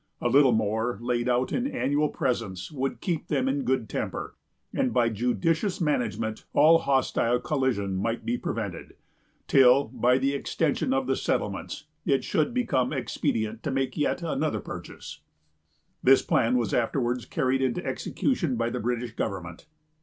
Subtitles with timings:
[0.19, 4.35] A little more, laid out in annual presents, would keep them in good temper;
[4.73, 8.95] and by judicious management all hostile collision might be prevented,
[9.47, 14.59] till, by the extension of the settlements, it should become expedient to make yet another
[14.59, 15.21] purchase.
[16.01, 19.67] This plan was afterwards carried into execution by the British government.